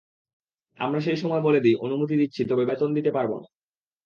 আমরা 0.79 0.99
সেই 1.01 1.17
সময় 1.17 1.41
বলে 1.41 1.59
দিই 1.59 1.79
অনুমতি 1.85 2.15
দিচ্ছি, 2.17 2.41
তবে 2.45 2.63
বেতন 2.65 2.89
দিতে 2.93 3.11
পারব 3.11 3.31
না। 3.35 3.47